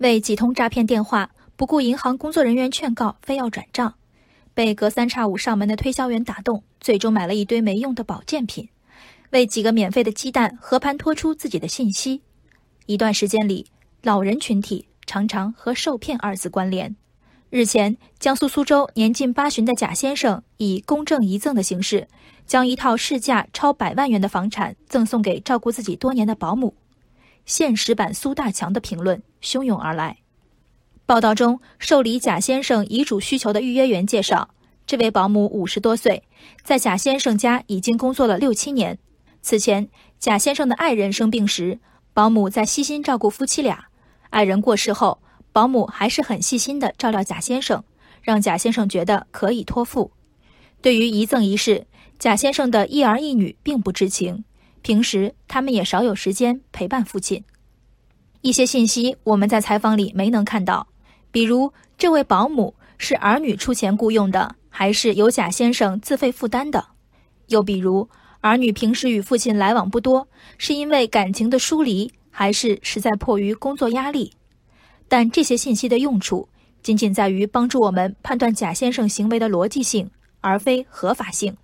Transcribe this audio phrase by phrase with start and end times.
[0.00, 3.96] 为几通诈骗电话，不顾银行工作人员劝告，非要转账，
[4.54, 8.70] 被隔三差五上门的推销员打动，最终买了一堆没用的保健品，
[9.28, 12.22] 为几个免费的鸡蛋和盘托出自己的信息。
[12.86, 13.66] 一段时间里，
[14.00, 16.96] 老人群体常常和受骗二字关联。
[17.50, 22.08] 日前，江苏苏州年近八旬的贾先生以公证遗赠的形式，
[22.46, 26.74] 将一套市价超百万元的房产赠送给照顾自己多年的保姆。
[27.50, 30.18] 现实版苏大强的评论汹涌而来。
[31.04, 34.50] 报道中，受理贾先生遗嘱需求的预约员介绍，
[34.86, 36.22] 这位保姆五十多岁，
[36.62, 38.96] 在贾先生家已经工作了六七年。
[39.42, 39.88] 此前，
[40.20, 41.80] 贾先生的爱人生病时，
[42.14, 43.86] 保姆在悉心照顾夫妻俩。
[44.30, 47.82] 爱人过世后，保姆还是很细心地照料贾先生，
[48.22, 50.12] 让贾先生觉得可以托付。
[50.80, 54.44] 对于遗赠一事，贾先生的一儿一女并不知情，
[54.82, 57.44] 平时他们也少有时间陪伴父亲。
[58.40, 60.86] 一些信息我们在采访里没能看到，
[61.30, 66.86] 比如这位保姆是儿女出钱雇佣的，还是由贾先生自费负担的？
[67.48, 68.08] 又比如
[68.40, 74.32] 儿女平时与父亲来往不多，是因为感情的疏离，还是实在迫于工作压力？
[75.08, 76.48] 但这些信息的用处，
[76.82, 81.54] 仅仅在于帮助我们判断贾先生行为的逻辑性，而非合法性。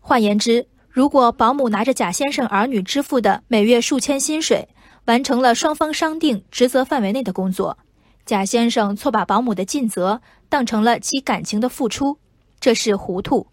[0.00, 4.68] 换言之，如果保姆拿着贾先生儿女支付的每月数千薪水，
[5.04, 7.78] 完成了双方商定职责范围内的工作，
[8.26, 12.18] 贾先生错把保姆的尽责当成了其感情的付出，
[12.58, 13.46] 这是糊涂。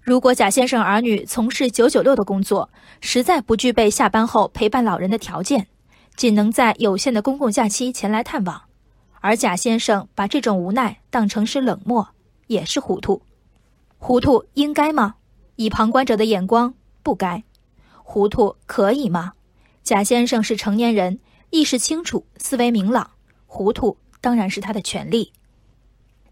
[0.00, 5.66] 如果贾先生儿女从事九九六的工作，实在不具备下班后陪伴老人的条件。
[6.16, 8.62] 仅能在有限的公共假期前来探望，
[9.20, 12.08] 而贾先生把这种无奈当成是冷漠，
[12.46, 13.22] 也是糊涂。
[13.98, 15.16] 糊涂应该吗？
[15.60, 16.72] 以旁观者的眼光，
[17.02, 17.44] 不该。
[18.02, 19.34] 糊涂可以吗？
[19.82, 23.10] 贾先生是成年人，意识清楚，思维明朗，
[23.44, 25.32] 糊涂当然是他的权利。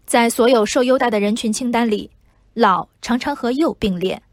[0.07, 2.09] 在所有受优待的人群清单里，
[2.55, 4.23] 老常常和幼并列，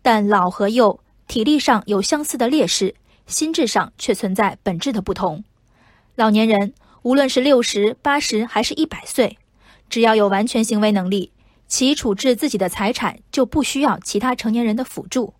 [0.00, 2.94] 但老和幼体力上有相似的劣势。
[3.26, 5.44] 心智上却存在本质的不同。
[6.14, 9.36] 老年人无论是六十八十还是一百岁，
[9.90, 11.30] 只要有完全行为能力，
[11.68, 15.34] 其处置自己的财产就不需要其他成年人的辅助。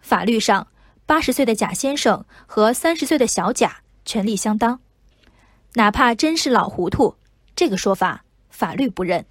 [0.00, 0.68] 法律上，
[1.04, 4.80] 八十岁的贾先生和三十岁的小贾权利相当，
[5.74, 7.16] 哪怕真是老糊涂，
[7.54, 9.24] 这个说法法律不认。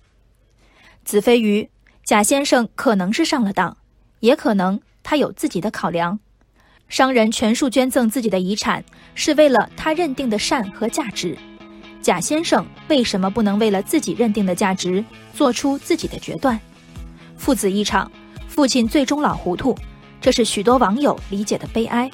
[1.03, 1.69] 子非鱼，
[2.03, 3.77] 贾先生可能是上了当，
[4.19, 6.19] 也可能他有自己的考量。
[6.87, 8.83] 商人全数捐赠自己的遗产，
[9.15, 11.37] 是为了他认定的善和价值。
[12.05, 16.59] 贾先生为什么不能为了自己认定的价值，做出自己的决断？
[17.35, 18.11] 父子一场，
[18.47, 19.75] 父亲最终老糊涂，
[20.21, 22.07] 这是许多网友理解的悲哀。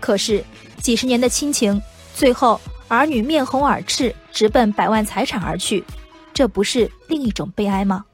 [0.00, 0.42] 可是
[0.78, 1.78] 几十年的亲情，
[2.14, 5.84] 最后儿女面红耳赤，直奔百万财产而去，
[6.32, 8.06] 这不是另一种悲哀吗？